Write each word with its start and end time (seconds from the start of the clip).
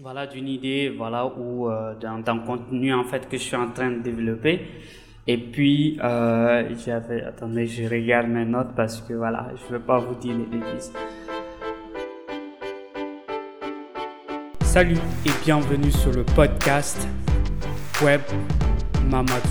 voilà, 0.00 0.28
d'une 0.28 0.46
idée, 0.46 0.94
voilà, 0.96 1.26
ou 1.26 1.68
euh, 1.68 1.94
d'un 1.96 2.38
contenu 2.38 2.94
en 2.94 3.02
fait 3.02 3.28
que 3.28 3.36
je 3.36 3.42
suis 3.42 3.56
en 3.56 3.70
train 3.70 3.90
de 3.90 3.98
développer. 3.98 4.60
Et 5.26 5.36
puis, 5.36 5.98
euh, 6.02 6.72
j'avais, 6.84 7.22
attendez, 7.22 7.66
je 7.66 7.82
regarde 7.82 8.28
mes 8.28 8.44
notes 8.44 8.74
parce 8.76 9.00
que 9.00 9.12
voilà, 9.14 9.48
je 9.56 9.72
ne 9.72 9.78
veux 9.78 9.84
pas 9.84 9.98
vous 9.98 10.14
dire 10.14 10.36
les 10.38 10.44
bêtises. 10.44 10.92
Salut 14.62 14.98
et 15.26 15.30
bienvenue 15.44 15.90
sur 15.90 16.12
le 16.12 16.22
podcast 16.22 17.08
Web 18.02 18.20
Mamadou. 19.10 19.48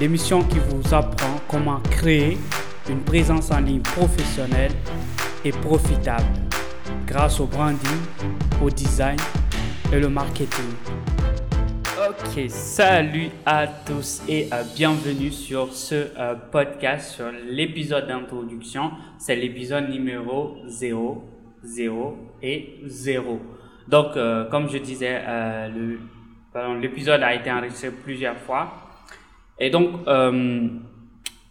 L'émission 0.00 0.42
qui 0.42 0.58
vous 0.58 0.94
apprend 0.94 1.36
comment 1.48 1.78
créer 1.90 2.36
une 2.90 3.02
présence 3.04 3.52
en 3.52 3.60
ligne 3.60 3.82
professionnelle 3.82 4.72
et 5.44 5.52
profitable 5.52 6.26
grâce 7.12 7.40
au 7.40 7.46
branding, 7.46 8.00
au 8.62 8.70
design 8.70 9.18
et 9.92 10.00
le 10.00 10.08
marketing. 10.08 10.64
Ok, 12.08 12.48
salut 12.48 13.28
à 13.44 13.66
tous 13.66 14.22
et 14.26 14.48
euh, 14.50 14.62
bienvenue 14.74 15.30
sur 15.30 15.74
ce 15.74 16.06
euh, 16.18 16.34
podcast, 16.50 17.12
sur 17.12 17.26
l'épisode 17.50 18.08
d'introduction. 18.08 18.92
C'est 19.18 19.36
l'épisode 19.36 19.90
numéro 19.90 20.56
0, 20.66 21.22
0 21.62 22.16
et 22.40 22.80
0. 22.86 23.40
Donc, 23.88 24.16
euh, 24.16 24.48
comme 24.48 24.70
je 24.70 24.78
disais, 24.78 25.20
l'épisode 26.80 27.22
a 27.22 27.34
été 27.34 27.52
enregistré 27.52 27.90
plusieurs 27.90 28.38
fois. 28.38 28.72
Et 29.58 29.68
donc, 29.68 30.00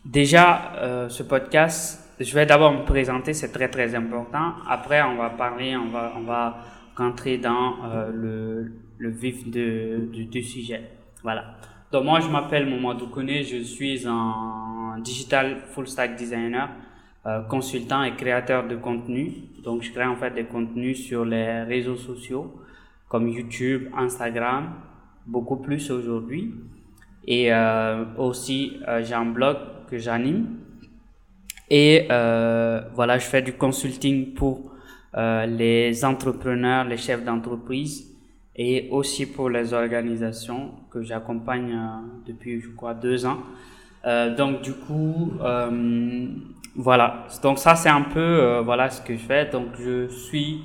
déjà, 0.04 1.08
ce 1.08 1.22
podcast 1.22 2.11
je 2.24 2.36
vais 2.36 2.46
d'abord 2.46 2.74
me 2.74 2.86
présenter, 2.86 3.34
c'est 3.34 3.52
très 3.52 3.70
très 3.70 3.96
important. 3.96 4.54
Après, 4.68 5.02
on 5.02 5.16
va 5.16 5.30
parler, 5.30 5.76
on 5.76 5.90
va, 5.90 6.14
on 6.18 6.22
va 6.22 6.58
rentrer 6.96 7.38
dans 7.38 7.84
euh, 7.86 8.12
le, 8.14 8.72
le, 8.98 9.10
vif 9.10 9.50
de, 9.50 10.10
du, 10.12 10.44
sujet. 10.44 10.84
Voilà. 11.24 11.56
Donc 11.92 12.06
moi, 12.06 12.20
je 12.20 12.30
m'appelle 12.30 12.70
Mamadou 12.70 13.08
Kone, 13.08 13.44
je 13.44 13.64
suis 13.64 14.08
un 14.08 14.98
digital 15.00 15.62
full 15.68 15.88
stack 15.88 16.16
designer, 16.16 16.70
euh, 17.26 17.42
consultant 17.44 18.04
et 18.04 18.16
créateur 18.16 18.68
de 18.68 18.76
contenu. 18.76 19.34
Donc 19.64 19.82
je 19.84 19.92
crée 19.92 20.06
en 20.06 20.16
fait 20.16 20.32
des 20.32 20.46
contenus 20.46 21.06
sur 21.06 21.26
les 21.26 21.64
réseaux 21.64 21.98
sociaux 21.98 22.54
comme 23.08 23.28
YouTube, 23.28 23.90
Instagram, 23.98 24.74
beaucoup 25.26 25.58
plus 25.58 25.92
aujourd'hui. 25.92 26.54
Et 27.26 27.54
euh, 27.54 28.06
aussi, 28.18 28.80
j'ai 29.04 29.14
un 29.14 29.26
blog 29.26 29.58
que 29.90 29.98
j'anime 29.98 30.62
et 31.74 32.08
euh, 32.12 32.82
voilà, 32.94 33.18
je 33.18 33.24
fais 33.26 33.42
du 33.42 33.54
consulting 33.54 34.34
pour 34.34 34.74
euh, 35.16 35.46
les 35.46 36.04
entrepreneurs, 36.04 36.84
les 36.84 36.98
chefs 36.98 37.24
d'entreprise 37.24 38.14
et 38.58 38.90
aussi 38.92 39.26
pour 39.26 39.50
les 39.50 39.74
organisations 39.74 40.72
que 40.90 41.02
j'accompagne 41.02 41.72
euh, 41.72 42.02
depuis, 42.28 42.60
je 42.60 42.68
crois, 42.72 42.94
deux 42.94 43.26
ans. 43.26 43.38
Donc 44.36 44.64
du 44.64 44.74
coup, 44.74 45.32
voilà. 46.76 47.28
Donc 47.44 47.60
ça, 47.60 47.76
c'est 47.76 47.90
un 47.90 48.02
peu 48.02 48.58
voilà 48.66 48.90
ce 48.90 49.00
que 49.00 49.14
je 49.14 49.20
fais. 49.20 49.46
Donc 49.46 49.68
je 49.80 50.08
suis 50.10 50.64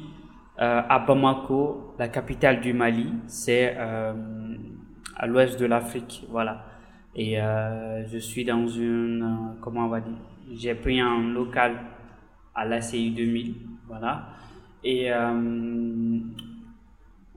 à 0.56 0.98
Bamako, 1.06 1.94
la 1.98 2.08
capitale 2.08 2.60
du 2.60 2.72
Mali. 2.72 3.12
C'est 3.26 3.76
à 3.76 5.26
l'ouest 5.26 5.60
de 5.60 5.66
l'Afrique, 5.66 6.24
voilà. 6.30 6.64
Et 7.14 7.36
je 7.36 8.18
suis 8.18 8.46
dans 8.46 8.66
une, 8.66 9.54
comment 9.60 9.84
on 9.84 9.88
va 9.88 10.00
dire? 10.00 10.16
J'ai 10.52 10.74
pris 10.74 11.00
un 11.00 11.32
local 11.32 11.76
à 12.54 12.64
l'ACI 12.64 13.10
2000, 13.10 13.54
voilà. 13.86 14.28
Et 14.82 15.12
euh, 15.12 16.18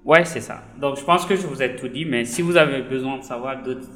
ouais, 0.05 0.25
c'est 0.25 0.41
ça. 0.41 0.63
Donc 0.79 0.97
je 0.97 1.03
pense 1.03 1.25
que 1.25 1.35
je 1.35 1.47
vous 1.47 1.61
ai 1.61 1.75
tout 1.75 1.87
dit, 1.87 2.05
mais 2.05 2.25
si 2.25 2.41
vous 2.41 2.57
avez 2.57 2.81
besoin 2.81 3.17
de 3.17 3.23
savoir 3.23 3.61
d'autres 3.63 3.87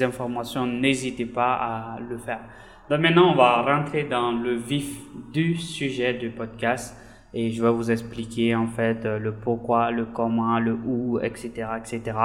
informations, 0.00 0.66
n'hésitez 0.66 1.26
pas 1.26 1.54
à 1.54 2.00
le 2.00 2.18
faire. 2.18 2.40
Donc 2.88 3.00
maintenant, 3.00 3.32
on 3.32 3.36
va 3.36 3.62
rentrer 3.62 4.04
dans 4.04 4.32
le 4.32 4.54
vif 4.56 4.98
du 5.32 5.56
sujet 5.56 6.14
du 6.14 6.30
podcast 6.30 6.96
et 7.32 7.50
je 7.50 7.62
vais 7.62 7.70
vous 7.70 7.90
expliquer 7.90 8.56
en 8.56 8.66
fait 8.66 9.04
le 9.04 9.32
pourquoi, 9.32 9.90
le 9.90 10.06
comment, 10.06 10.58
le 10.58 10.72
où, 10.72 11.20
etc., 11.20 11.68
etc. 11.78 12.16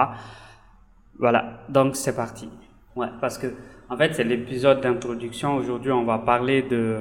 Voilà. 1.19 1.61
Donc 1.69 1.95
c'est 1.95 2.15
parti. 2.15 2.49
Ouais, 2.95 3.09
parce 3.21 3.37
que 3.37 3.47
en 3.89 3.97
fait, 3.97 4.13
c'est 4.13 4.23
l'épisode 4.23 4.81
d'introduction. 4.81 5.55
Aujourd'hui, 5.55 5.91
on 5.91 6.05
va 6.05 6.17
parler 6.17 6.63
de. 6.63 6.97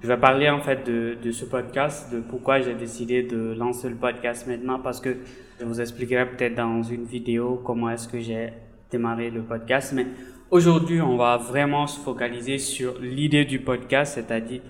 Je 0.00 0.06
vais 0.06 0.16
parler 0.16 0.48
en 0.48 0.60
fait 0.60 0.86
de, 0.86 1.30
ce 1.32 1.44
podcast, 1.44 2.12
de 2.12 2.20
pourquoi 2.20 2.60
j'ai 2.60 2.74
décidé 2.74 3.24
de 3.24 3.52
lancer 3.56 3.88
le 3.88 3.96
podcast 3.96 4.46
maintenant, 4.46 4.78
parce 4.78 5.00
que 5.00 5.16
je 5.58 5.64
vous 5.64 5.80
expliquerai 5.80 6.26
peut-être 6.26 6.54
dans 6.54 6.82
une 6.82 7.04
vidéo 7.04 7.60
comment 7.64 7.90
est-ce 7.90 8.06
que 8.06 8.20
j'ai 8.20 8.52
démarré 8.90 9.30
le 9.30 9.42
podcast. 9.42 9.92
Mais 9.94 10.06
aujourd'hui, 10.50 11.00
on 11.00 11.16
va 11.16 11.36
vraiment 11.36 11.88
se 11.88 11.98
focaliser 11.98 12.58
sur 12.58 13.00
l'idée 13.00 13.44
du 13.44 13.58
podcast, 13.58 14.14
c'est-à-dire 14.14 14.60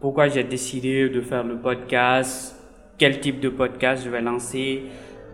pourquoi 0.00 0.28
j'ai 0.28 0.44
décidé 0.44 1.08
de 1.08 1.20
faire 1.20 1.42
le 1.42 1.56
podcast, 1.56 2.56
quel 2.96 3.18
type 3.18 3.40
de 3.40 3.48
podcast 3.48 4.04
je 4.04 4.10
vais 4.10 4.22
lancer, 4.22 4.84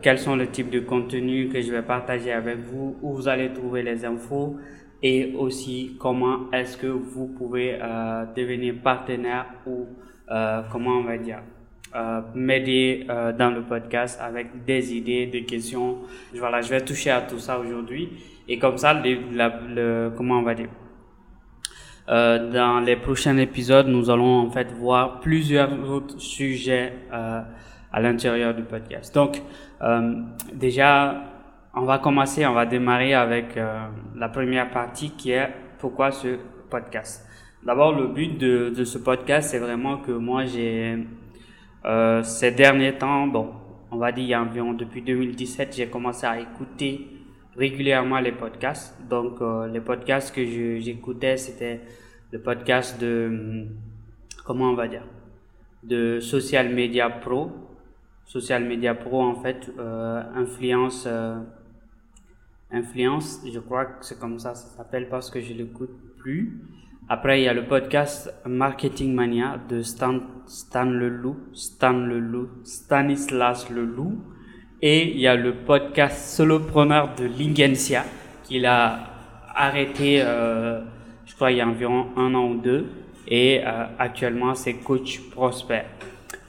quels 0.01 0.19
sont 0.19 0.35
les 0.35 0.49
types 0.49 0.71
de 0.71 0.81
contenus 0.81 1.53
que 1.53 1.61
je 1.61 1.71
vais 1.71 1.83
partager 1.83 2.33
avec 2.33 2.59
vous, 2.59 2.97
où 3.03 3.13
vous 3.13 3.29
allez 3.29 3.53
trouver 3.53 3.83
les 3.83 4.07
infos 4.07 4.57
et 5.03 5.35
aussi 5.37 5.97
comment 5.99 6.51
est-ce 6.53 6.77
que 6.77 6.87
vous 6.87 7.27
pouvez 7.27 7.79
euh, 7.81 8.25
devenir 8.37 8.75
partenaire 8.83 9.47
ou 9.67 9.87
euh, 10.31 10.63
comment 10.71 10.99
on 10.99 11.05
va 11.05 11.19
dire 11.19 11.41
euh, 11.95 12.23
m'aider 12.35 13.05
euh, 13.11 13.33
dans 13.33 13.51
le 13.51 13.61
podcast 13.61 14.19
avec 14.23 14.65
des 14.65 14.95
idées, 14.95 15.27
des 15.27 15.45
questions. 15.45 15.99
Voilà, 16.35 16.63
je 16.63 16.71
vais 16.71 16.81
toucher 16.81 17.11
à 17.11 17.21
tout 17.21 17.39
ça 17.39 17.59
aujourd'hui 17.59 18.09
et 18.49 18.59
comme 18.59 18.79
ça, 18.79 18.95
le, 18.95 19.19
le, 19.75 20.11
comment 20.17 20.39
on 20.39 20.43
va 20.43 20.55
dire 20.55 20.71
euh, 22.09 22.51
dans 22.51 22.81
les 22.81 22.97
prochains 22.97 23.37
épisodes, 23.37 23.89
nous 23.89 24.09
allons 24.09 24.39
en 24.39 24.51
fait 24.51 24.73
voir 24.73 25.21
plusieurs 25.21 25.71
autres 25.91 26.19
sujets 26.19 26.95
à 27.11 28.01
l'intérieur 28.01 28.55
du 28.55 28.63
podcast. 28.63 29.15
Donc, 29.15 29.43
déjà, 30.55 31.32
on 31.75 31.83
va 31.83 31.99
commencer, 31.99 32.47
on 32.47 32.53
va 32.53 32.67
démarrer 32.67 33.15
avec 33.15 33.57
euh, 33.57 33.87
la 34.17 34.29
première 34.29 34.71
partie 34.71 35.11
qui 35.11 35.31
est 35.31 35.49
pourquoi 35.79 36.11
ce 36.11 36.39
podcast. 36.71 37.27
D'abord, 37.65 37.93
le 37.95 38.09
but 38.09 38.39
de, 38.39 38.71
de 38.77 38.85
ce 38.85 38.99
podcast, 38.99 39.51
c'est 39.51 39.59
vraiment 39.59 39.99
que 39.99 40.13
moi, 40.13 40.45
j'ai 40.45 40.99
euh, 41.85 42.23
ces 42.23 42.51
derniers 42.53 42.95
temps, 42.99 43.27
bon, 43.27 43.53
on 43.91 43.97
va 43.97 44.13
dire 44.13 44.25
il 44.25 44.31
y 44.31 44.35
a 44.35 44.43
environ 44.43 44.73
depuis 44.73 45.03
2017, 45.03 45.75
j'ai 45.77 45.89
commencé 45.89 46.27
à 46.27 46.41
écouter 46.41 47.09
régulièrement 47.57 48.21
les 48.21 48.33
podcasts. 48.33 48.97
Donc, 49.09 49.41
euh, 49.41 49.67
les 49.67 49.81
podcasts 49.81 50.35
que 50.35 50.45
j'écoutais, 50.45 51.37
c'était 51.37 51.81
le 52.31 52.41
podcast 52.41 53.01
de, 53.01 53.67
comment 54.45 54.71
on 54.71 54.75
va 54.75 54.89
dire, 54.89 55.05
de 55.83 56.21
Social 56.21 56.69
Media 56.69 57.11
Pro. 57.11 57.51
Social 58.25 58.65
Media 58.65 58.95
Pro, 58.95 59.23
en 59.23 59.35
fait, 59.35 59.71
euh, 59.79 60.23
influence 60.35 61.05
euh, 61.07 61.39
Influence, 62.73 63.41
je 63.47 63.59
crois 63.59 63.85
que 63.85 64.05
c'est 64.05 64.19
comme 64.19 64.39
ça 64.39 64.55
ça 64.55 64.67
s'appelle 64.77 65.09
parce 65.11 65.31
que 65.31 65.41
je 65.41 65.53
l'écoute 65.53 65.91
plus. 66.19 66.59
Après, 67.09 67.43
il 67.43 67.45
y 67.45 67.49
a 67.49 67.53
le 67.53 67.65
podcast 67.65 68.33
Marketing 68.47 69.13
Mania 69.13 69.61
de 69.69 69.83
Stan, 69.83 70.21
Stan 70.47 70.85
Leloup, 70.85 71.37
Stan 71.53 71.93
Leloup, 71.93 72.49
Stanislas 72.65 73.69
Leloup. 73.69 74.23
Et 74.81 75.11
il 75.11 75.21
y 75.21 75.27
a 75.27 75.37
le 75.37 75.53
podcast 75.53 76.35
Solopreneur 76.35 77.15
de 77.15 77.25
Lingensia 77.25 78.05
qu'il 78.45 78.65
a 78.65 79.01
arrêté, 79.55 80.23
euh, 80.23 80.81
je 81.27 81.35
crois, 81.35 81.51
il 81.51 81.59
y 81.59 81.61
a 81.61 81.69
environ 81.69 82.07
un 82.17 82.35
an 82.35 82.49
ou 82.49 82.61
deux. 82.61 82.87
Et 83.29 83.61
euh, 83.63 83.85
actuellement, 83.99 84.55
c'est 84.55 84.75
Coach 84.75 85.21
Prosper. 85.31 85.83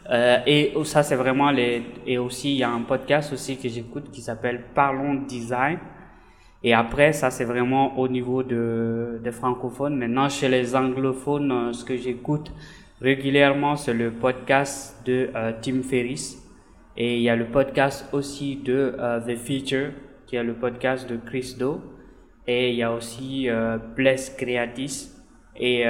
Euh, 0.09 0.37
et 0.45 0.73
ça, 0.85 1.03
c'est 1.03 1.15
vraiment 1.15 1.51
les. 1.51 1.83
Et 2.05 2.17
aussi, 2.17 2.53
il 2.53 2.57
y 2.59 2.63
a 2.63 2.69
un 2.69 2.81
podcast 2.81 3.33
aussi 3.33 3.57
que 3.57 3.67
j'écoute 3.67 4.11
qui 4.11 4.21
s'appelle 4.21 4.63
Parlons 4.73 5.15
Design 5.15 5.79
et 6.63 6.73
après, 6.73 7.11
ça, 7.11 7.29
c'est 7.29 7.43
vraiment 7.43 7.99
au 7.99 8.07
niveau 8.07 8.41
de, 8.41 9.19
des 9.21 9.33
francophones. 9.33 9.97
Maintenant, 9.97 10.29
chez 10.29 10.47
les 10.47 10.75
anglophones, 10.75 11.51
euh, 11.51 11.73
ce 11.73 11.83
que 11.83 11.97
j'écoute 11.97 12.53
régulièrement, 13.01 13.75
c'est 13.75 13.93
le 13.93 14.11
podcast 14.11 14.95
de 15.05 15.29
euh, 15.35 15.51
Tim 15.61 15.81
Ferriss. 15.83 16.41
Et 16.95 17.17
il 17.17 17.23
y 17.23 17.29
a 17.29 17.35
le 17.35 17.47
podcast 17.47 18.07
aussi 18.13 18.55
de 18.55 18.95
euh, 18.97 19.19
The 19.19 19.35
Feature, 19.35 19.91
qui 20.25 20.37
est 20.37 20.43
le 20.43 20.53
podcast 20.53 21.09
de 21.09 21.17
Chris 21.17 21.55
Do. 21.59 21.81
Et 22.47 22.69
il 22.69 22.75
y 22.75 22.83
a 22.83 22.91
aussi 22.91 23.47
Bless 23.95 24.29
Creatis 24.37 25.11
et 25.55 25.85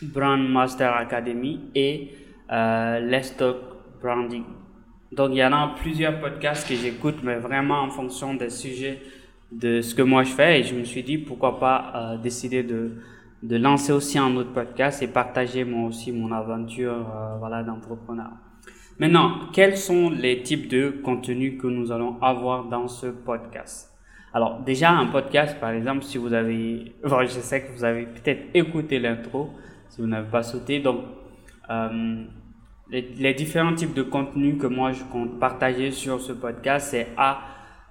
Brand 0.00 0.48
Master 0.48 0.94
Academy 0.94 1.60
et 1.74 2.12
Let's 2.48 3.36
Talk 3.36 3.58
Branding. 4.00 4.44
Donc, 5.12 5.30
il 5.32 5.38
y 5.38 5.44
en 5.44 5.52
a 5.52 5.74
plusieurs 5.78 6.18
podcasts 6.20 6.68
que 6.68 6.74
j'écoute, 6.74 7.16
mais 7.22 7.36
vraiment 7.36 7.80
en 7.80 7.90
fonction 7.90 8.34
des 8.34 8.50
sujets 8.50 9.00
de 9.52 9.80
ce 9.80 9.94
que 9.94 10.02
moi 10.02 10.24
je 10.24 10.32
fais. 10.32 10.60
Et 10.60 10.62
je 10.64 10.74
me 10.74 10.84
suis 10.84 11.02
dit, 11.02 11.18
pourquoi 11.18 11.58
pas 11.58 11.92
euh, 11.94 12.18
décider 12.18 12.62
de, 12.62 12.92
de 13.42 13.56
lancer 13.56 13.92
aussi 13.92 14.18
un 14.18 14.34
autre 14.36 14.52
podcast 14.52 15.02
et 15.02 15.08
partager 15.08 15.64
moi 15.64 15.88
aussi 15.88 16.12
mon 16.12 16.32
aventure 16.32 16.92
euh, 16.92 17.36
voilà, 17.38 17.62
d'entrepreneur. 17.62 18.30
Maintenant, 18.98 19.50
quels 19.52 19.76
sont 19.76 20.10
les 20.10 20.42
types 20.42 20.68
de 20.68 20.88
contenus 21.04 21.60
que 21.60 21.66
nous 21.66 21.92
allons 21.92 22.20
avoir 22.22 22.64
dans 22.64 22.88
ce 22.88 23.06
podcast? 23.06 23.92
Alors 24.32 24.60
déjà, 24.60 24.90
un 24.90 25.06
podcast, 25.06 25.60
par 25.60 25.70
exemple, 25.70 26.02
si 26.02 26.18
vous 26.18 26.32
avez... 26.32 26.94
je 27.04 27.26
sais 27.26 27.62
que 27.62 27.72
vous 27.72 27.84
avez 27.84 28.06
peut-être 28.06 28.46
écouté 28.54 28.98
l'intro, 28.98 29.50
si 29.90 30.00
vous 30.00 30.06
n'avez 30.06 30.28
pas 30.28 30.42
sauté. 30.42 30.80
Donc, 30.80 31.02
euh, 31.70 32.24
les, 32.90 33.34
différents 33.34 33.74
types 33.74 33.94
de 33.94 34.02
contenus 34.02 34.60
que 34.60 34.66
moi 34.66 34.92
je 34.92 35.02
compte 35.04 35.38
partager 35.38 35.90
sur 35.90 36.20
ce 36.20 36.32
podcast, 36.32 36.88
c'est 36.90 37.08
A, 37.16 37.40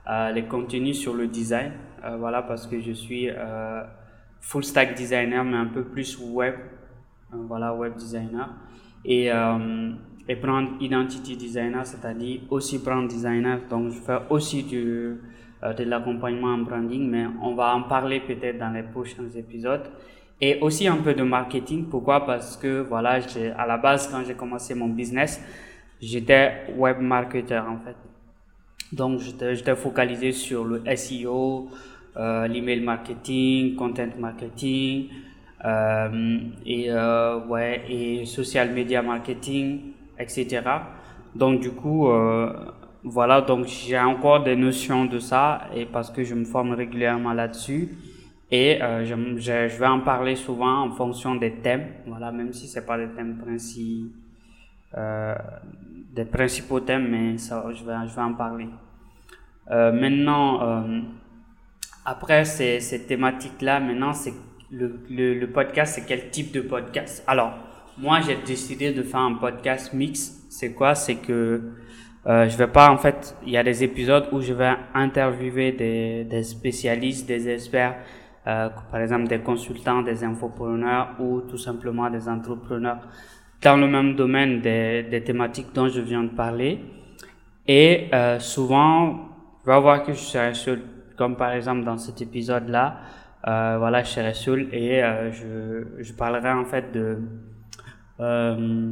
euh, 0.10 0.32
les 0.32 0.46
contenus 0.46 1.00
sur 1.00 1.14
le 1.14 1.28
design. 1.28 1.72
Euh, 2.04 2.18
voilà, 2.18 2.42
parce 2.42 2.68
que 2.68 2.80
je 2.80 2.92
suis 2.92 3.30
full 4.42 4.64
stack 4.64 4.96
designer, 4.96 5.44
mais 5.44 5.58
un 5.58 5.66
peu 5.68 5.84
plus 5.84 6.20
web. 6.20 6.56
voilà, 7.32 7.74
web 7.74 7.96
designer. 7.96 8.50
Et 9.04 9.30
et 10.28 10.36
prendre 10.36 10.72
identity 10.80 11.38
designer, 11.38 11.86
c'est-à-dire 11.86 12.42
aussi 12.50 12.80
brand 12.80 13.08
designer. 13.08 13.60
Donc, 13.70 13.92
je 13.92 14.00
fais 14.00 14.18
aussi 14.30 14.64
du, 14.64 15.20
euh, 15.64 15.74
de 15.74 15.84
l'accompagnement 15.84 16.54
en 16.54 16.60
branding, 16.60 17.10
mais 17.10 17.26
on 17.42 17.54
va 17.54 17.76
en 17.76 17.84
parler 17.84 18.20
peut-être 18.22 18.58
dans 18.58 18.72
les 18.72 18.84
prochains 18.84 19.30
épisodes. 19.36 19.84
Et 20.42 20.60
aussi 20.62 20.88
un 20.88 20.98
peu 20.98 21.14
de 21.14 21.24
marketing. 21.24 21.86
Pourquoi? 21.86 22.26
Parce 22.26 22.58
que 22.58 22.82
voilà, 22.82 23.20
à 23.58 23.66
la 23.66 23.78
base, 23.78 24.10
quand 24.12 24.24
j'ai 24.26 24.34
commencé 24.34 24.76
mon 24.76 24.90
business, 24.90 25.42
j'étais 26.02 26.68
web 26.76 27.00
marketer 27.00 27.58
en 27.58 27.78
fait. 27.80 27.96
Donc, 28.92 29.20
j'étais 29.20 29.76
focalisé 29.76 30.32
sur 30.32 30.64
le 30.64 30.84
SEO, 30.96 31.70
euh, 32.18 32.48
l'email 32.48 32.82
marketing, 32.82 33.76
content 33.76 34.10
marketing, 34.20 35.08
euh, 35.64 36.40
et, 36.66 36.92
euh, 36.92 37.40
ouais, 37.48 37.84
et 37.90 38.26
social 38.26 38.72
media 38.72 39.02
marketing 39.02 39.94
etc. 40.18 40.62
Donc 41.36 41.60
du 41.60 41.72
coup, 41.72 42.08
euh, 42.08 42.54
voilà, 43.04 43.42
donc 43.42 43.68
j'ai 43.68 44.00
encore 44.00 44.44
des 44.44 44.56
notions 44.56 45.06
de 45.06 45.20
ça 45.20 45.62
et 45.76 45.86
parce 45.86 46.10
que 46.10 46.24
je 46.24 46.34
me 46.34 46.46
forme 46.46 46.74
régulièrement 46.74 47.34
là-dessus 47.34 47.90
et 48.56 48.82
euh, 48.82 49.04
je, 49.06 49.16
je, 49.38 49.78
vais 49.80 49.88
en 49.88 50.00
parler 50.00 50.36
souvent 50.36 50.84
en 50.84 50.92
fonction 50.92 51.36
des 51.36 51.54
thèmes, 51.56 51.88
voilà, 52.08 52.32
même 52.32 52.54
si 52.54 52.68
c'est 52.68 52.86
pas 52.86 52.98
les 52.98 53.10
thèmes 53.10 53.38
principaux, 53.38 54.16
euh, 54.98 55.36
des 56.14 56.26
principaux 56.26 56.80
thèmes, 56.80 57.08
mais 57.10 57.38
ça, 57.38 57.66
je 57.74 57.84
vais, 57.84 57.96
je 58.08 58.16
vais 58.16 58.22
en 58.22 58.34
parler. 58.34 58.70
Euh, 59.72 59.92
maintenant, 59.92 60.84
après 62.06 62.46
ces, 62.46 62.80
ces 62.80 63.06
thématiques-là, 63.06 63.80
maintenant, 63.80 64.14
c'est 64.14 64.34
le, 64.72 65.00
le, 65.10 65.34
le 65.34 65.48
podcast, 65.52 65.96
c'est 65.96 66.06
quel 66.06 66.30
type 66.30 66.54
de 66.54 66.62
podcast? 66.62 67.24
Alors, 67.28 67.54
moi, 67.98 68.20
j'ai 68.22 68.38
décidé 68.46 68.94
de 68.94 69.04
faire 69.04 69.22
un 69.22 69.36
podcast 69.36 69.94
mix. 69.94 70.46
C'est 70.50 70.74
quoi? 70.74 70.96
C'est 70.96 71.16
que 71.16 71.62
euh, 72.28 72.50
je 72.50 72.58
vais 72.58 72.68
pas, 72.68 72.90
en 72.90 72.98
fait, 72.98 73.36
il 73.46 73.52
y 73.52 73.58
a 73.58 73.64
des 73.64 73.84
épisodes 73.84 74.28
où 74.32 74.42
je 74.42 74.54
vais 74.54 74.74
interviewer 74.94 75.72
des, 75.72 76.24
des 76.24 76.44
spécialistes, 76.44 77.28
des 77.28 77.48
experts, 77.50 77.98
euh, 78.48 78.70
par 78.92 79.02
exemple 79.02 79.28
des 79.28 79.40
consultants, 79.40 80.02
des 80.02 80.24
infopreneurs 80.24 81.16
ou 81.20 81.42
tout 81.42 81.58
simplement 81.58 82.10
des 82.10 82.28
entrepreneurs 82.30 83.00
dans 83.62 83.78
le 83.78 83.88
même 83.88 84.16
domaine 84.16 84.62
des, 84.62 85.04
des 85.04 85.24
thématiques 85.24 85.74
dont 85.74 85.88
je 85.88 86.02
viens 86.02 86.24
de 86.24 86.30
parler. 86.30 86.80
Et 87.68 88.08
euh, 88.14 88.40
souvent, 88.40 89.30
je 89.66 89.72
vais 89.72 89.80
voir 89.80 90.04
que 90.04 90.14
je 90.14 90.20
serai 90.20 90.54
seul, 90.54 90.82
comme 91.18 91.36
par 91.36 91.52
exemple 91.54 91.84
dans 91.84 91.98
cet 91.98 92.22
épisode-là. 92.22 93.00
Euh, 93.48 93.78
voilà, 93.80 94.04
je 94.04 94.10
serai 94.10 94.34
seul 94.34 94.68
et 94.72 95.04
euh, 95.04 95.32
je, 95.32 96.04
je 96.04 96.14
parlerai 96.14 96.52
en 96.52 96.66
fait 96.66 96.92
de 96.92 97.18
euh, 98.20 98.92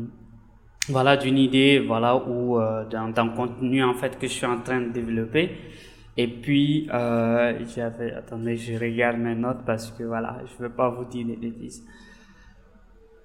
voilà 0.90 1.18
d'une 1.18 1.38
idée 1.38 1.80
voilà 1.80 2.16
ou 2.16 2.60
euh, 2.60 2.86
d'un 2.86 3.30
contenu 3.30 3.84
en 3.84 3.94
fait 3.94 4.20
que 4.20 4.28
je 4.28 4.34
suis 4.34 4.46
en 4.46 4.60
train 4.60 4.82
de 4.82 4.90
développer 4.90 5.58
et 6.15 6.27
puis 6.27 6.88
euh, 6.94 7.60
j'avais 7.75 8.13
attendez 8.13 8.56
je 8.56 8.74
regarde 8.77 9.18
mes 9.18 9.36
notes 9.36 9.63
parce 9.65 9.92
que 9.92 10.04
voilà 10.04 10.38
je 10.45 10.63
veux 10.63 10.69
pas 10.71 10.89
vous 10.89 11.06
dire 11.06 11.25
des 11.25 11.36
bêtises. 11.36 11.83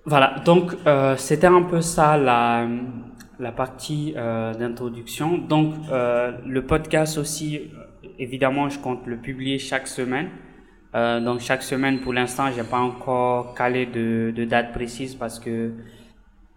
Voilà 0.04 0.40
donc 0.44 0.74
euh, 0.86 1.16
c'était 1.16 1.46
un 1.48 1.62
peu 1.62 1.80
ça 1.80 2.16
la 2.16 2.66
la 3.38 3.52
partie 3.52 4.14
euh, 4.16 4.52
d'introduction. 4.54 5.38
Donc 5.38 5.74
euh, 5.90 6.32
le 6.46 6.66
podcast 6.66 7.18
aussi 7.18 7.70
évidemment 8.18 8.68
je 8.68 8.78
compte 8.78 9.06
le 9.06 9.16
publier 9.16 9.58
chaque 9.58 9.86
semaine. 9.86 10.28
Euh, 10.94 11.20
donc 11.20 11.40
chaque 11.40 11.62
semaine, 11.62 12.00
pour 12.00 12.14
l'instant, 12.14 12.50
j'ai 12.54 12.62
pas 12.62 12.78
encore 12.78 13.54
calé 13.54 13.84
de, 13.84 14.32
de, 14.34 14.44
date 14.46 14.72
précise 14.72 15.14
parce 15.14 15.38
que 15.38 15.72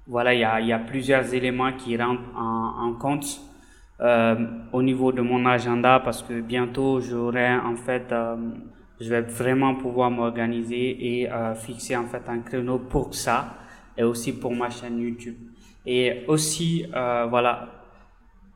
voilà, 0.08 0.34
il 0.34 0.40
y 0.40 0.44
a, 0.46 0.62
y 0.62 0.72
a, 0.72 0.80
plusieurs 0.80 1.34
éléments 1.34 1.74
qui 1.74 1.98
rentrent 1.98 2.22
en, 2.36 2.88
en 2.88 2.94
compte 2.94 3.42
euh, 4.02 4.36
au 4.72 4.82
niveau 4.82 5.12
de 5.12 5.22
mon 5.22 5.46
agenda 5.46 6.00
parce 6.00 6.24
que 6.24 6.42
bientôt 6.42 7.00
j'aurai 7.02 7.54
en 7.54 7.76
fait, 7.76 8.12
euh, 8.12 8.36
je 9.00 9.08
vais 9.08 9.22
vraiment 9.22 9.76
pouvoir 9.76 10.10
m'organiser 10.10 11.20
et 11.20 11.32
euh, 11.32 11.54
fixer 11.54 11.96
en 11.96 12.06
fait 12.06 12.24
un 12.28 12.40
créneau 12.40 12.80
pour 12.80 13.14
ça 13.14 13.58
et 13.96 14.04
aussi 14.04 14.34
pour 14.34 14.56
ma 14.56 14.72
chaîne 14.72 14.98
YouTube. 15.00 15.36
Et 15.86 16.24
aussi, 16.28 16.86
voilà, 16.92 17.68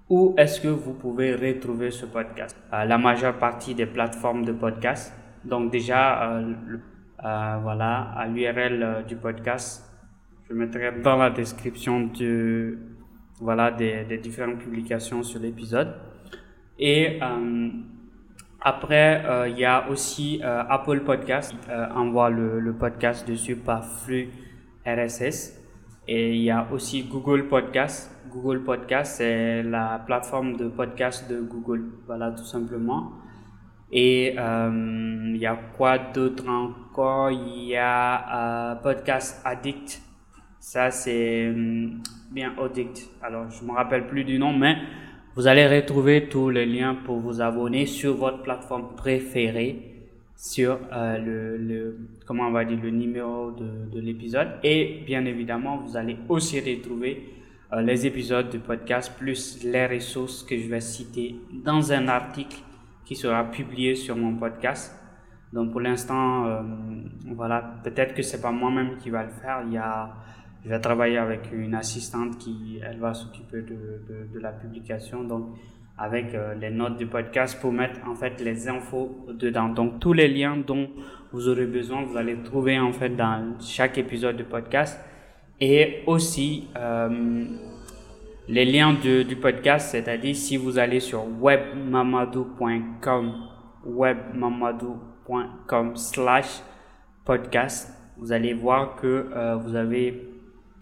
où 0.09 0.35
est-ce 0.37 0.61
que 0.61 0.67
vous 0.67 0.93
pouvez 0.93 1.33
retrouver 1.35 1.89
ce 1.89 2.05
podcast? 2.05 2.55
La 2.71 2.99
majeure 2.99 3.37
partie 3.39 3.73
des 3.73 3.87
plateformes 3.87 4.45
de 4.45 4.51
podcast. 4.51 5.11
Donc 5.43 5.71
déjà, 5.71 6.39
voilà, 7.19 8.11
à 8.15 8.27
l'URL 8.27 9.05
du 9.07 9.15
podcast, 9.15 9.91
je 10.47 10.53
mettrai 10.53 10.91
dans 11.01 11.17
la 11.17 11.31
description 11.31 12.11
de, 12.19 12.77
voilà, 13.39 13.71
des, 13.71 14.17
différentes 14.17 14.59
publications 14.59 15.23
sur 15.23 15.39
l'épisode. 15.39 15.93
Et 16.79 17.19
euh, 17.21 17.69
après, 18.61 19.23
euh, 19.25 19.47
il 19.49 19.59
y 19.59 19.65
a 19.65 19.89
aussi 19.89 20.41
euh, 20.43 20.63
Apple 20.69 21.01
Podcast, 21.01 21.53
envoie 21.95 22.29
le, 22.29 22.59
le, 22.59 22.73
podcast 22.73 23.27
dessus 23.27 23.55
par 23.55 23.85
flux 23.85 24.29
RSS. 24.85 25.61
Et 26.07 26.35
il 26.35 26.43
y 26.43 26.51
a 26.51 26.67
aussi 26.71 27.03
Google 27.03 27.47
Podcast. 27.47 28.11
Google 28.29 28.63
Podcast, 28.63 29.15
c'est 29.17 29.63
la 29.63 30.03
plateforme 30.05 30.57
de 30.57 30.67
podcast 30.67 31.29
de 31.29 31.39
Google, 31.39 31.85
voilà, 32.05 32.31
tout 32.31 32.43
simplement. 32.43 33.13
Et 33.91 34.33
il 34.33 35.37
y 35.37 35.45
a 35.45 35.55
quoi 35.77 35.97
d'autre 35.97 36.47
encore? 36.49 37.31
Il 37.31 37.63
y 37.63 37.77
a 37.77 38.75
Podcast 38.83 39.41
Addict. 39.45 40.01
Ça, 40.67 40.89
c'est 40.89 41.47
hum, 41.47 42.01
bien 42.31 42.51
Addict. 42.57 43.07
Alors, 43.21 43.47
je 43.51 43.63
me 43.63 43.71
rappelle 43.71 44.07
plus 44.07 44.23
du 44.23 44.39
nom, 44.39 44.51
mais 44.51 44.75
vous 45.35 45.45
allez 45.45 45.67
retrouver 45.67 46.27
tous 46.27 46.49
les 46.49 46.65
liens 46.65 46.95
pour 47.05 47.19
vous 47.19 47.39
abonner 47.39 47.85
sur 47.85 48.15
votre 48.15 48.41
plateforme 48.41 48.95
préférée 48.97 50.07
sur 50.35 50.79
euh, 50.91 51.19
le, 51.19 51.57
le, 51.57 51.97
comment 52.25 52.47
on 52.47 52.51
va 52.51 52.65
dire, 52.65 52.79
le 52.81 52.89
numéro 52.89 53.51
de, 53.51 53.91
de 53.93 53.99
l'épisode. 53.99 54.53
Et 54.63 55.03
bien 55.05 55.23
évidemment, 55.25 55.77
vous 55.77 55.97
allez 55.97 56.17
aussi 56.29 56.59
retrouver 56.59 57.29
euh, 57.71 57.81
les 57.81 58.07
épisodes 58.07 58.49
du 58.49 58.57
podcast 58.57 59.13
plus 59.19 59.63
les 59.63 59.85
ressources 59.85 60.41
que 60.41 60.57
je 60.57 60.67
vais 60.67 60.81
citer 60.81 61.35
dans 61.63 61.93
un 61.93 62.07
article 62.07 62.57
qui 63.05 63.15
sera 63.15 63.43
publié 63.51 63.93
sur 63.93 64.15
mon 64.15 64.33
podcast. 64.33 64.99
Donc 65.53 65.71
pour 65.71 65.81
l'instant, 65.81 66.47
euh, 66.47 66.61
voilà, 67.35 67.75
peut-être 67.83 68.15
que 68.15 68.23
c'est 68.23 68.41
pas 68.41 68.51
moi-même 68.51 68.97
qui 68.97 69.11
va 69.11 69.21
le 69.21 69.29
faire. 69.29 69.61
Il 69.67 69.73
y 69.73 69.77
a, 69.77 70.09
je 70.65 70.69
vais 70.69 70.79
travailler 70.79 71.19
avec 71.19 71.51
une 71.53 71.75
assistante 71.75 72.39
qui, 72.39 72.79
elle 72.83 72.97
va 72.97 73.13
s'occuper 73.13 73.61
de, 73.61 74.01
de, 74.33 74.39
la 74.39 74.51
publication. 74.51 75.23
Donc 75.23 75.55
avec 75.97 76.33
euh, 76.33 76.55
les 76.55 76.71
notes 76.71 76.97
du 76.97 77.05
podcast 77.05 77.61
pour 77.61 77.71
mettre 77.71 77.99
en 78.07 78.15
fait 78.15 78.41
les 78.41 78.67
infos 78.67 79.15
dedans. 79.29 79.69
Donc 79.69 79.99
tous 79.99 80.11
les 80.11 80.27
liens 80.27 80.57
dont 80.57 80.89
vous 81.31 81.47
aurez 81.47 81.67
besoin, 81.67 82.03
vous 82.03 82.17
allez 82.17 82.35
trouver 82.43 82.79
en 82.79 82.91
fait 82.91 83.09
dans 83.09 83.55
chaque 83.61 83.97
épisode 83.97 84.35
du 84.37 84.43
podcast. 84.43 84.99
Et 85.61 86.03
aussi 86.07 86.67
euh, 86.75 87.45
les 88.47 88.65
liens 88.65 88.93
de, 88.93 89.23
du 89.23 89.35
podcast, 89.35 89.89
c'est-à-dire 89.91 90.35
si 90.35 90.57
vous 90.57 90.77
allez 90.77 90.99
sur 90.99 91.25
webmamadou.com, 91.41 93.33
webmamadou.com 93.85 95.95
slash 95.95 96.61
podcast, 97.23 97.91
vous 98.17 98.31
allez 98.31 98.53
voir 98.53 98.95
que 98.95 99.29
euh, 99.35 99.55
vous 99.55 99.75
avez, 99.75 100.29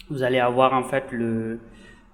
vous 0.10 0.24
allez 0.24 0.39
avoir 0.39 0.74
en 0.74 0.83
fait 0.83 1.12
le, 1.12 1.60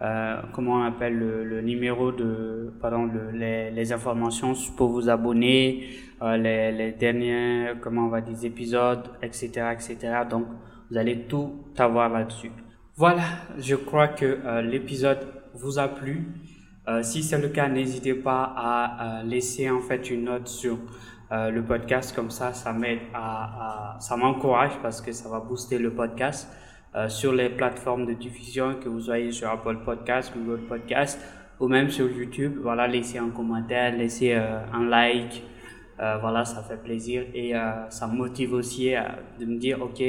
euh, 0.01 0.41
comment 0.53 0.75
on 0.75 0.83
appelle 0.83 1.17
le, 1.17 1.43
le, 1.43 1.61
numéro 1.61 2.11
de, 2.11 2.73
pardon, 2.81 3.05
le, 3.05 3.31
les, 3.31 3.71
les, 3.71 3.91
informations 3.91 4.53
pour 4.77 4.89
vous 4.89 5.09
abonner, 5.09 5.89
euh, 6.21 6.37
les, 6.37 6.71
les 6.71 6.91
derniers, 6.91 7.73
comment 7.81 8.05
on 8.05 8.09
va 8.09 8.21
dire, 8.21 8.37
épisodes, 8.43 9.09
etc., 9.21 9.73
etc. 9.73 9.97
Donc, 10.29 10.45
vous 10.89 10.97
allez 10.97 11.27
tout 11.27 11.53
avoir 11.77 12.09
là-dessus. 12.09 12.51
Voilà, 12.95 13.23
je 13.57 13.75
crois 13.75 14.09
que 14.09 14.25
euh, 14.25 14.61
l'épisode 14.61 15.25
vous 15.53 15.79
a 15.79 15.87
plu. 15.87 16.27
Euh, 16.87 17.03
si 17.03 17.23
c'est 17.23 17.37
le 17.37 17.49
cas, 17.49 17.69
n'hésitez 17.69 18.13
pas 18.13 18.53
à, 18.57 19.23
laisser 19.23 19.69
en 19.69 19.79
fait 19.79 20.09
une 20.09 20.25
note 20.25 20.47
sur 20.47 20.77
euh, 21.31 21.49
le 21.49 21.63
podcast. 21.63 22.15
Comme 22.15 22.29
ça, 22.29 22.53
ça 22.53 22.73
m'aide 22.73 22.99
à, 23.13 23.95
à 23.95 23.99
ça 23.99 24.17
m'encourage 24.17 24.73
parce 24.81 24.99
que 24.99 25.11
ça 25.11 25.29
va 25.29 25.39
booster 25.39 25.77
le 25.77 25.93
podcast. 25.93 26.49
Sur 27.07 27.33
les 27.33 27.49
plateformes 27.49 28.05
de 28.05 28.13
diffusion, 28.13 28.75
que 28.75 28.89
vous 28.89 29.01
soyez 29.01 29.31
sur 29.31 29.49
Apple 29.49 29.77
Podcast, 29.85 30.33
Google 30.35 30.61
Podcast 30.67 31.19
ou 31.59 31.67
même 31.67 31.89
sur 31.89 32.09
YouTube. 32.09 32.57
Voilà, 32.61 32.87
laissez 32.87 33.17
un 33.17 33.29
commentaire, 33.29 33.95
laissez 33.95 34.33
un 34.33 34.85
like. 34.85 35.43
voilà, 35.97 36.45
ça 36.45 36.63
fait 36.63 36.81
plaisir 36.81 37.25
et 37.33 37.53
ça 37.89 38.07
me 38.07 38.15
motive 38.15 38.53
aussi 38.53 38.93
de 39.39 39.45
me 39.45 39.57
dire, 39.57 39.81
ok, 39.81 40.03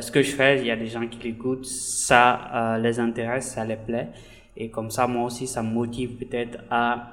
ce 0.00 0.10
que 0.10 0.22
je 0.22 0.30
fais, 0.30 0.58
il 0.60 0.66
y 0.66 0.70
a 0.70 0.76
des 0.76 0.88
gens 0.88 1.06
qui 1.06 1.18
l'écoutent, 1.18 1.66
ça 1.66 2.78
les 2.80 2.98
intéresse, 2.98 3.52
ça 3.52 3.64
les 3.64 3.76
plaît. 3.76 4.08
Et 4.56 4.70
comme 4.70 4.90
ça, 4.90 5.06
moi 5.06 5.24
aussi, 5.24 5.46
ça 5.46 5.62
me 5.62 5.70
motive 5.72 6.16
peut-être 6.16 6.58
à, 6.70 7.12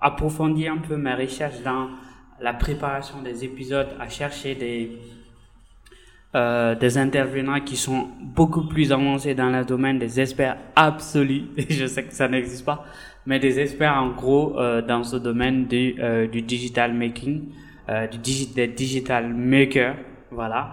approfondir 0.00 0.72
un 0.72 0.78
peu 0.78 0.96
mes 0.96 1.14
recherches 1.14 1.60
dans 1.62 1.90
la 2.40 2.54
préparation 2.54 3.20
des 3.20 3.44
épisodes, 3.44 3.88
à 4.00 4.08
chercher 4.08 4.54
des, 4.54 4.98
euh, 6.34 6.74
des 6.74 6.96
intervenants 6.96 7.60
qui 7.60 7.76
sont 7.76 8.08
beaucoup 8.20 8.66
plus 8.66 8.90
avancés 8.92 9.34
dans 9.34 9.50
le 9.50 9.64
domaine 9.64 9.98
des 9.98 10.20
experts 10.20 10.56
absolus. 10.74 11.44
Je 11.68 11.86
sais 11.86 12.04
que 12.04 12.14
ça 12.14 12.28
n'existe 12.28 12.64
pas, 12.64 12.84
mais 13.26 13.38
des 13.38 13.60
experts 13.60 13.94
en 13.94 14.12
gros 14.12 14.58
euh, 14.58 14.80
dans 14.80 15.02
ce 15.02 15.16
domaine 15.16 15.66
du, 15.66 15.96
euh, 15.98 16.26
du 16.26 16.42
digital 16.42 16.94
making, 16.94 17.48
euh, 17.88 18.06
du 18.06 18.18
des 18.54 18.68
digital 18.68 19.32
makers, 19.34 19.96
voilà. 20.30 20.72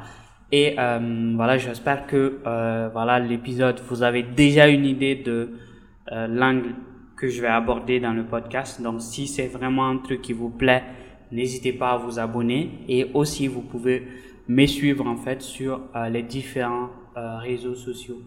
Et 0.52 0.76
euh, 0.80 1.34
voilà, 1.36 1.58
j'espère 1.58 2.08
que 2.08 2.40
euh, 2.48 2.90
voilà 2.94 3.20
l'épisode, 3.20 3.82
vous 3.88 4.02
avez 4.02 4.24
déjà 4.24 4.68
une 4.68 4.86
idée 4.86 5.16
de 5.16 5.50
l'angle 6.12 6.74
que 7.16 7.28
je 7.28 7.40
vais 7.40 7.48
aborder 7.48 8.00
dans 8.00 8.14
le 8.14 8.24
podcast. 8.24 8.82
Donc, 8.82 9.02
si 9.02 9.28
c'est 9.28 9.48
vraiment 9.48 9.88
un 9.88 9.98
truc 9.98 10.22
qui 10.24 10.34
vous 10.34 10.50
plaît, 10.50 10.84
n'hésitez 11.32 11.74
pas 11.74 11.92
à 11.92 11.98
vous 11.98 12.18
abonner. 12.18 12.72
Et 12.88 13.12
aussi, 13.14 13.48
vous 13.48 13.62
pouvez 13.62 14.08
me 14.50 14.66
suivre 14.66 15.08
en 15.08 15.16
fait 15.16 15.42
sur 15.42 15.80
euh, 15.96 16.10
les 16.10 16.24
différents 16.24 16.90
euh, 17.16 17.38
réseaux 17.38 17.76
sociaux. 17.76 18.22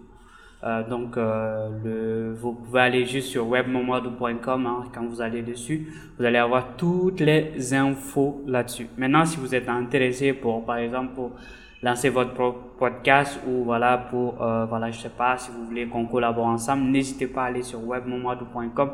donc, 0.88 1.16
le, 1.16 2.34
vous 2.40 2.52
pouvez 2.52 2.82
aller 2.82 3.04
juste 3.04 3.28
sur 3.30 3.48
webmomodo.com 3.48 4.66
hein, 4.66 4.84
quand 4.94 5.04
vous 5.04 5.20
allez 5.20 5.42
dessus. 5.42 5.88
Vous 6.16 6.24
allez 6.24 6.38
avoir 6.38 6.76
toutes 6.76 7.18
les 7.18 7.74
infos 7.74 8.40
là-dessus. 8.46 8.86
Maintenant, 8.96 9.24
si 9.24 9.38
vous 9.40 9.52
êtes 9.56 9.68
intéressé 9.68 10.32
pour, 10.32 10.64
par 10.64 10.76
exemple, 10.76 11.14
pour 11.16 11.32
lancer 11.82 12.10
votre 12.10 12.54
podcast 12.78 13.40
ou 13.46 13.64
voilà 13.64 13.98
pour 13.98 14.40
euh, 14.40 14.64
voilà 14.66 14.90
je 14.90 15.00
sais 15.00 15.08
pas 15.08 15.36
si 15.36 15.50
vous 15.50 15.64
voulez 15.64 15.86
qu'on 15.86 16.06
collabore 16.06 16.46
ensemble 16.46 16.84
n'hésitez 16.84 17.26
pas 17.26 17.42
à 17.42 17.46
aller 17.46 17.62
sur 17.62 17.84
webmomadou.com 17.84 18.92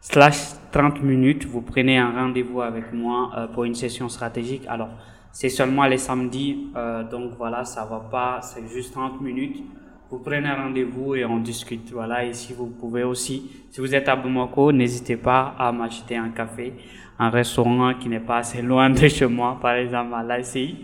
slash 0.00 0.54
30 0.72 1.02
minutes 1.02 1.44
vous 1.44 1.60
prenez 1.60 1.98
un 1.98 2.10
rendez-vous 2.10 2.62
avec 2.62 2.92
moi 2.92 3.30
euh, 3.36 3.46
pour 3.48 3.64
une 3.64 3.74
session 3.74 4.08
stratégique 4.08 4.62
alors 4.66 4.88
c'est 5.32 5.48
seulement 5.48 5.86
les 5.86 5.98
samedis 5.98 6.68
euh, 6.76 7.02
donc 7.04 7.32
voilà 7.36 7.64
ça 7.64 7.84
va 7.84 8.00
pas 8.10 8.40
c'est 8.42 8.66
juste 8.68 8.92
30 8.92 9.20
minutes 9.20 9.62
vous 10.10 10.18
prenez 10.18 10.52
rendez-vous 10.52 11.14
et 11.14 11.24
on 11.24 11.38
discute 11.38 11.90
voilà 11.92 12.24
et 12.24 12.34
si 12.34 12.52
vous 12.52 12.66
pouvez 12.66 13.02
aussi 13.02 13.50
si 13.70 13.80
vous 13.80 13.94
êtes 13.94 14.08
à 14.08 14.16
Bamako 14.16 14.72
n'hésitez 14.72 15.16
pas 15.16 15.54
à 15.58 15.72
m'acheter 15.72 16.16
un 16.16 16.28
café 16.30 16.74
un 17.18 17.30
restaurant 17.30 17.94
qui 17.94 18.08
n'est 18.08 18.20
pas 18.20 18.38
assez 18.38 18.62
loin 18.62 18.90
de 18.90 19.08
chez 19.08 19.26
moi 19.26 19.58
par 19.60 19.74
exemple 19.74 20.14
à 20.14 20.22
l'ACI 20.22 20.76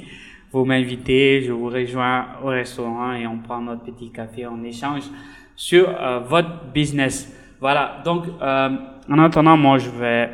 vous 0.51 0.65
m'invitez, 0.65 1.43
je 1.43 1.53
vous 1.53 1.69
rejoins 1.69 2.27
au 2.43 2.47
restaurant 2.47 3.13
et 3.13 3.27
on 3.27 3.39
prend 3.39 3.61
notre 3.61 3.85
petit 3.85 4.11
café, 4.11 4.47
on 4.47 4.65
échange 4.65 5.03
sur 5.55 5.89
euh, 5.89 6.21
votre 6.21 6.73
business. 6.73 7.31
Voilà, 7.61 8.01
donc 8.03 8.25
euh, 8.41 8.71
en 9.11 9.19
attendant, 9.19 9.59
moi 9.59 9.77
je 9.77 9.91
vais, 9.91 10.31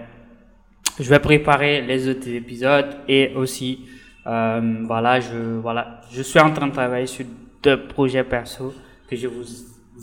je 1.01 1.09
vais 1.11 1.19
préparer 1.19 1.83
les 1.83 2.09
autres 2.09 2.29
épisodes 2.29 2.97
et 3.09 3.33
aussi, 3.35 3.81
euh, 4.27 4.83
voilà, 4.87 5.21
je, 5.21 5.59
voilà, 5.61 6.01
je 6.11 6.23
suis 6.23 6.41
en 6.41 6.53
train 6.53 6.69
de 6.69 6.73
travailler 6.73 7.07
sur 7.07 7.27
deux 7.63 7.87
projets 7.87 8.25
perso 8.25 8.75
que 9.09 9.17
je 9.17 9.29
vous 9.29 9.45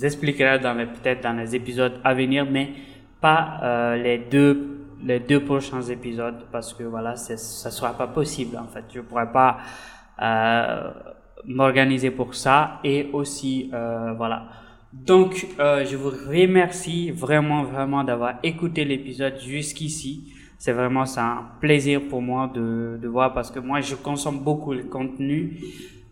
expliquerai 0.03 0.59
dans 0.59 0.75
peut-être 0.75 1.23
dans 1.23 1.33
les 1.33 1.55
épisodes 1.55 1.99
à 2.03 2.13
venir, 2.13 2.45
mais 2.49 2.69
pas 3.19 3.59
euh, 3.63 3.95
les 3.97 4.17
deux 4.17 4.81
les 5.03 5.19
deux 5.19 5.43
prochains 5.43 5.81
épisodes 5.81 6.45
parce 6.51 6.73
que 6.73 6.83
voilà, 6.83 7.15
ça 7.15 7.37
sera 7.37 7.93
pas 7.93 8.07
possible 8.07 8.57
en 8.57 8.67
fait. 8.67 8.83
Je 8.93 9.01
pourrais 9.01 9.31
pas 9.31 9.57
euh, 10.21 10.91
m'organiser 11.45 12.11
pour 12.11 12.35
ça 12.35 12.79
et 12.83 13.09
aussi 13.13 13.69
euh, 13.73 14.13
voilà. 14.13 14.45
Donc 14.93 15.47
euh, 15.59 15.85
je 15.85 15.95
vous 15.95 16.09
remercie 16.09 17.11
vraiment 17.11 17.63
vraiment 17.63 18.03
d'avoir 18.03 18.35
écouté 18.43 18.85
l'épisode 18.85 19.39
jusqu'ici. 19.39 20.33
C'est 20.63 20.74
vraiment 20.74 21.06
un 21.18 21.44
plaisir 21.60 22.01
pour 22.08 22.22
moi 22.22 22.48
de, 22.53 23.00
de 23.01 23.08
voir 23.08 23.34
parce 23.34 23.50
que 23.50 23.58
moi 23.58 23.82
je 23.82 23.96
consomme 23.96 24.41
beaucoup 24.41 24.74
le 24.74 24.84
contenu. 24.84 25.58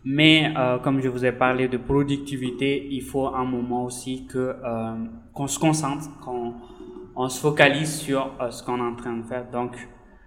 Mais 0.04 0.52
euh, 0.56 0.78
comme 0.78 1.00
je 1.00 1.08
vous 1.08 1.24
ai 1.24 1.30
parlé 1.30 1.68
de 1.68 1.76
productivité, 1.76 2.88
il 2.90 3.02
faut 3.02 3.28
un 3.28 3.44
moment 3.44 3.84
aussi 3.84 4.26
que 4.26 4.56
euh, 4.64 4.94
qu'on 5.32 5.46
se 5.46 5.56
concentre, 5.56 6.18
qu'on 6.18 6.54
on 7.14 7.28
se 7.28 7.40
focalise 7.40 8.00
sur 8.00 8.32
euh, 8.40 8.50
ce 8.50 8.64
qu'on 8.64 8.78
est 8.78 8.92
en 8.92 8.96
train 8.96 9.18
de 9.18 9.22
faire. 9.22 9.48
Donc, 9.52 9.76